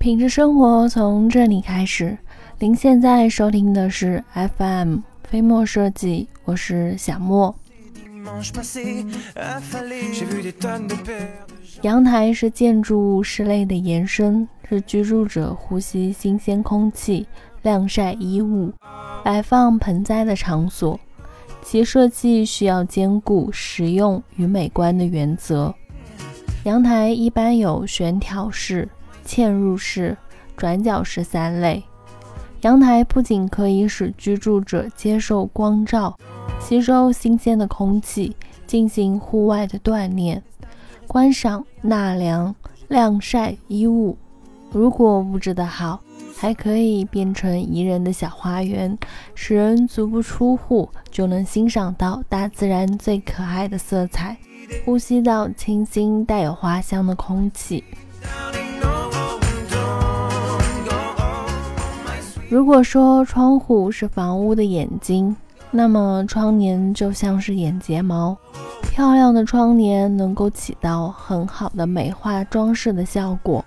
[0.00, 2.16] 品质生活从这里开始。
[2.58, 4.24] 您现在收听的是
[4.56, 7.54] FM 飞墨设计，我是小莫。
[11.82, 17.26] 阳台是建筑物室内的延伸，是居住者呼吸新鲜空气、
[17.60, 18.72] 晾晒衣物、
[19.22, 20.98] 摆放盆栽的场所。
[21.62, 25.74] 其设计需要兼顾实用与美观的原则。
[26.64, 28.88] 阳台一般有悬挑式、
[29.30, 30.16] 嵌入式、
[30.56, 31.84] 转角式三类。
[32.62, 36.18] 阳台不仅可以使居住者接受光照、
[36.58, 38.34] 吸收新鲜的空气、
[38.66, 40.42] 进行户外的锻炼、
[41.06, 42.52] 观赏、纳凉、
[42.88, 44.18] 晾晒衣物。
[44.72, 46.00] 如果布置得好，
[46.36, 48.98] 还可以变成宜人的小花园，
[49.36, 54.36] 使人足不出户就能欣赏到大自然最可爱的色彩，
[54.84, 57.84] 呼吸到清新带有花香的空气。
[62.50, 65.36] 如果说窗户是房屋的眼睛，
[65.70, 68.36] 那么窗帘就像是眼睫毛。
[68.82, 73.64] 漂亮的窗帘能够起到很好的美化装饰的效果，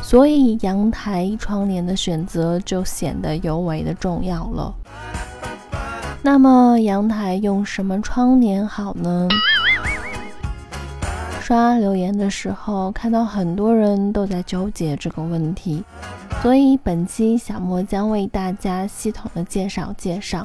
[0.00, 4.72] 所以阳台窗帘的选择就显得尤为的重要了。
[6.22, 9.28] 那么阳台用什么窗帘好呢？
[11.40, 15.82] 刷留言的时候，看到很多人都在纠结这个问题。
[16.42, 20.44] 所以本期小莫将为大家系统的介绍介绍，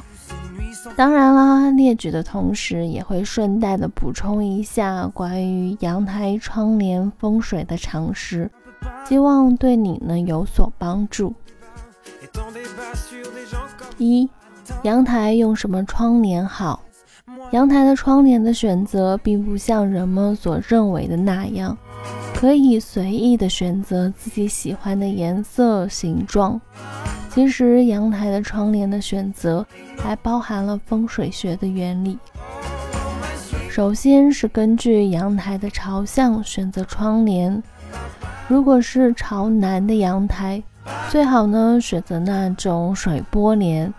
[0.94, 8.48] 当然啦，列举的同时也会顺带的补充一下关于阳台窗帘风水的常识，
[9.08, 11.34] 希望对你能有所帮助。
[13.96, 14.30] 一，
[14.84, 16.80] 阳台用什么窗帘好？
[17.50, 21.76] 阳台的窗帘的选择并不像人们所认为的那样。
[22.38, 26.60] 可以随意的选择自己喜欢的颜色、形状。
[27.30, 29.66] 其实，阳台的窗帘的选择
[29.96, 32.16] 还包含了风水学的原理。
[33.68, 37.60] 首先是根据阳台的朝向选择窗帘。
[38.46, 40.62] 如果是朝南的阳台，
[41.10, 43.92] 最好呢选择那种水波帘。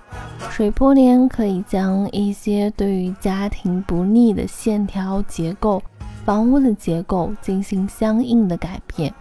[0.50, 5.84] 水波帘可以将一些对于家庭不利的线条结构。
[6.30, 9.12] 房屋的结构进行相应的改变，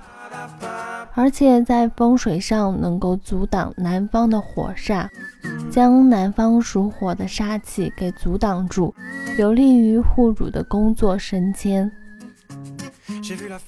[1.14, 5.08] 而且在风水上能够阻挡南方的火煞，
[5.70, 8.94] 将南方属火的煞气给阻挡住，
[9.38, 11.90] 有利于户主的工作升迁。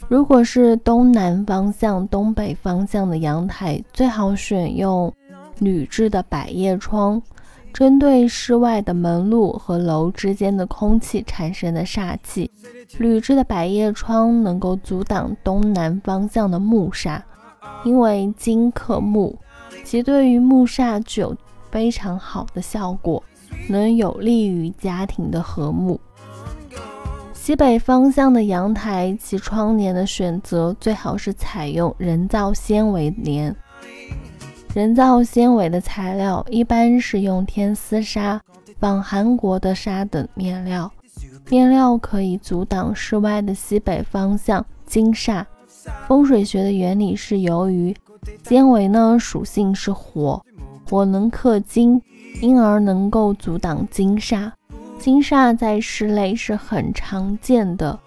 [0.07, 5.11] 如果是东南方向、东北方向的阳台，最好选用
[5.61, 7.23] 铝制的百叶窗。
[7.73, 12.51] 针对室外的门路和楼之间的空气产生的煞气，
[12.99, 17.21] 铝制的百叶窗能够阻挡东南方向的木煞，
[17.85, 19.39] 因为金克木，
[19.85, 21.35] 其对于木煞具有
[21.71, 23.23] 非常好的效果，
[23.69, 25.99] 能有利于家庭的和睦。
[27.33, 33.55] 西北方向的阳台，及窗帘的选择最好是采用人造纤维帘。
[34.73, 38.41] 人造纤维的材料一般是用天丝纱、
[38.79, 40.91] 仿韩国的纱等面料，
[41.49, 45.45] 面料可以阻挡室外的西北方向金煞。
[46.07, 47.93] 风水学的原理是由于
[48.45, 50.41] 纤维呢属性是火，
[50.89, 52.01] 火能克金，
[52.41, 54.53] 因而能够阻挡金煞。
[55.01, 57.99] 金煞在室内是很常见的，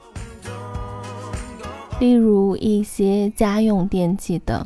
[1.99, 4.65] 例如一些家用电器等。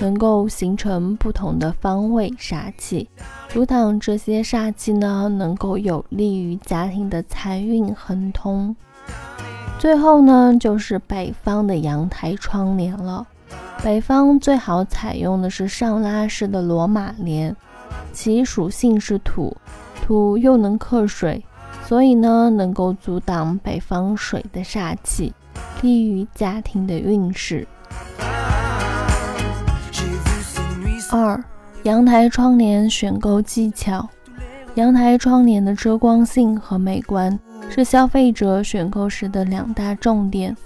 [0.00, 3.08] 能够形成不同的方位煞气，
[3.48, 8.74] 阻挡这些煞气呢，能够有利于家庭的财运亨通。
[9.78, 13.26] 最后呢，就是北方的阳台窗帘了。
[13.82, 17.54] 北方最好采用的是上拉式的罗马帘，
[18.12, 19.54] 其属性是土，
[20.02, 21.44] 土又能克水，
[21.86, 25.34] 所以呢，能够阻挡北方水的煞气，
[25.82, 27.68] 利于家庭的运势。
[31.10, 31.42] 二、
[31.82, 34.08] 阳台窗帘选购技巧。
[34.74, 37.38] 阳台窗帘的遮光性和美观
[37.70, 40.56] 是消费者选购时的两大重点。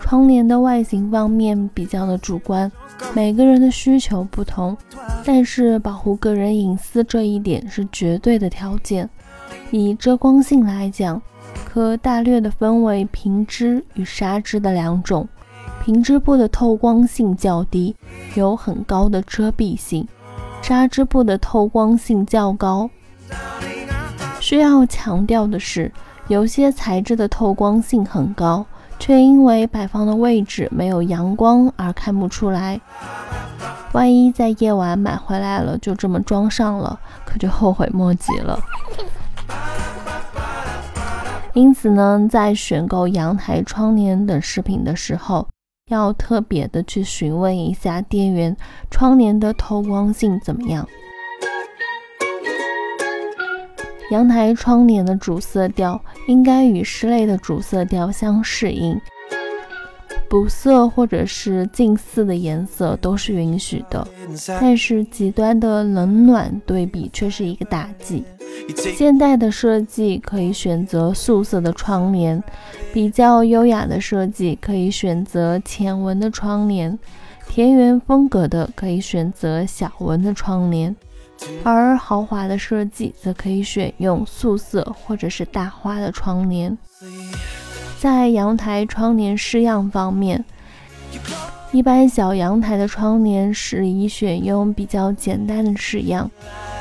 [0.00, 2.70] 窗帘的外形方面比较的主观，
[3.14, 4.76] 每个人的需求不同，
[5.24, 9.08] 但是保护个人隐私这一点是绝对的条件。
[9.70, 11.20] 以遮光性来讲，
[11.66, 15.28] 可大略的分为平织与纱织的两种。
[15.88, 17.96] 平织布的透光性较低，
[18.34, 20.06] 有很高的遮蔽性；
[20.60, 22.90] 纱织布的透光性较高。
[24.38, 25.90] 需要强调的是，
[26.26, 28.66] 有些材质的透光性很高，
[28.98, 32.78] 却因为摆放的位置没有阳光而看不出来。
[33.92, 38.60] 万一在夜晚买回来了，就这么装上了，可就后悔莫及了。
[41.54, 45.48] 因此呢，在选购阳台窗帘等饰品的时候，
[45.88, 48.56] 要特别的去询问一下店员，
[48.90, 50.88] 窗帘的透光性怎么样。
[54.10, 58.98] 阳台窗帘的主色调应该与室内的主色调相适应，
[60.30, 64.08] 补色或者是近似的颜色都是允许的，
[64.46, 68.24] 但是极端的冷暖对比却是一个大忌。
[68.76, 72.42] 现代的设计可以选择素色的窗帘，
[72.92, 76.98] 比较优雅的设计可以选择浅纹的窗帘，
[77.48, 80.94] 田园风格的可以选择小纹的窗帘。
[81.62, 86.76] 而豪华的设计则可以选用素色或者是大花的窗帘。
[88.00, 90.44] 在阳台窗帘式样方面，
[91.70, 96.30] 一般小阳台的窗帘适宜选用比较简单的式样，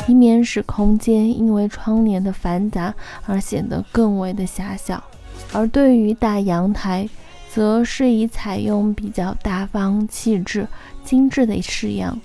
[0.08, 2.94] 以免使空间因为窗帘的繁杂
[3.26, 5.04] 而显得更为的狭小。
[5.52, 7.08] 而对于大阳台，
[7.54, 10.66] 则适宜采用比较大方、气质、
[11.04, 12.18] 精致的式样。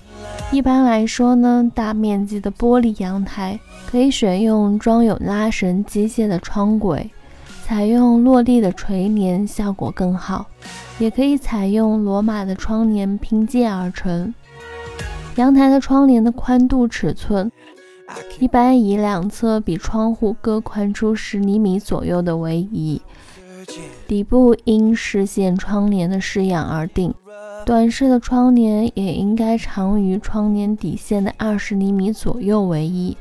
[0.49, 7.09] 一般来说呢，大面积的玻璃阳台可以选用装有拉绳机械的窗轨，
[7.65, 10.45] 采用落地的垂帘效果更好，
[10.99, 14.33] 也可以采用罗马的窗帘拼接而成。
[15.37, 17.49] 阳台的窗帘的宽度尺寸，
[18.39, 23.01] 一般以两侧比窗户各宽出十厘米左右的为宜，
[24.07, 27.13] 底部因视线窗帘的式样而定。
[27.65, 33.15] 短式的窗帘也应该长于窗帘底线的二十厘米左右为宜。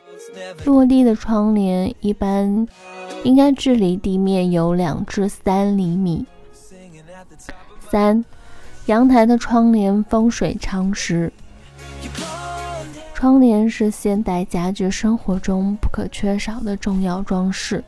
[0.65, 2.67] 落地的窗帘一般
[3.25, 6.27] 应该距离地面有两至三厘米。
[7.91, 8.25] 三、
[8.87, 11.33] 阳台的窗帘风水常识。
[13.15, 17.85] 窗帘是现代家居生活中不可缺少的重要装饰，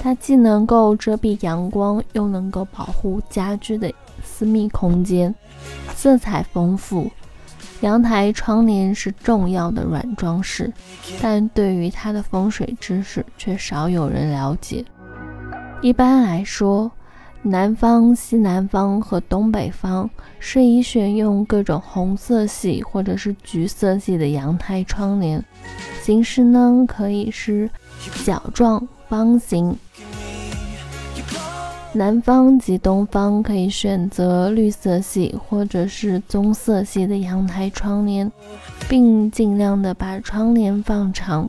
[0.00, 3.92] 它既能够遮蔽阳光，又能够保护家居的
[4.22, 5.34] 私密空间。
[5.96, 7.10] 色彩丰富，
[7.82, 10.72] 阳台窗帘是重要的软装饰，
[11.20, 14.84] 但对于它的风水知识却少有人了解。
[15.82, 16.90] 一般来说，
[17.42, 20.08] 南方、西南方和东北方
[20.40, 25.44] 适宜选用各种红色系或者是橘色系的阳台窗帘，
[26.02, 27.70] 形式呢可以是
[28.24, 29.76] 角状、方形。
[31.96, 38.30] 南方及东方可以选择绿色系或者是棕色系的阳台窗帘，
[38.86, 41.48] 并尽量的把窗帘放长，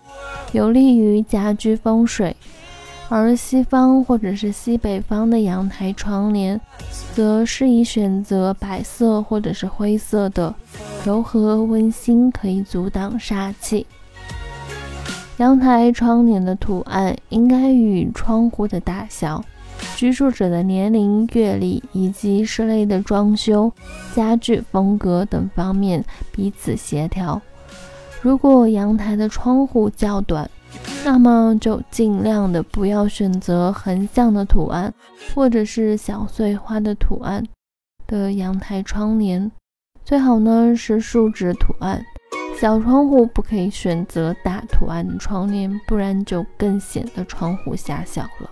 [0.53, 2.33] 有利于家居风水。
[3.09, 6.59] 而西方或者是西北方的阳台窗帘，
[7.13, 10.55] 则适宜选择白色或者是灰色的，
[11.05, 13.85] 柔和温馨，可以阻挡煞气。
[15.37, 19.43] 阳台窗帘的图案应该与窗户的大小。
[19.97, 23.73] 居住者的年龄、阅历以及室内的装修、
[24.13, 27.41] 家具风格等方面彼此协调。
[28.21, 30.47] 如果阳台的窗户较短，
[31.03, 34.93] 那么就尽量的不要选择横向的图案
[35.33, 37.43] 或者是小碎花的图案
[38.05, 39.51] 的阳台窗帘，
[40.05, 42.05] 最好呢是竖直图案。
[42.61, 48.51] 小窗户不可以选择大图案的窗帘，不然就更显得窗户狭小了。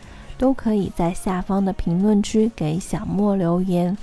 [0.41, 3.95] 都可以在下方的评论区给小莫留言。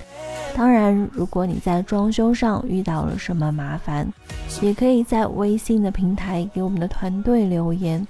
[0.55, 4.07] 当然，如果你在装修上遇到了什么麻烦，
[4.61, 8.07] 也可以在微信的平台给我们的团队留言。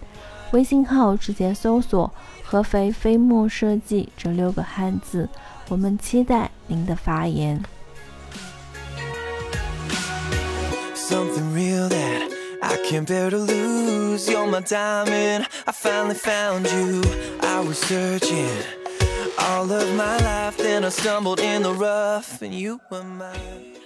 [0.51, 2.11] 微信号直接搜索
[2.45, 5.27] “合肥飞墨设计”这六个汉字，
[5.67, 7.59] 我们期待您的发言。
[12.89, 14.27] Can't bear to lose.
[14.27, 15.45] You're my diamond.
[15.67, 17.03] I finally found you.
[17.39, 18.49] I was searching
[19.37, 23.78] all of my life, then I stumbled in the rough, and you were mine.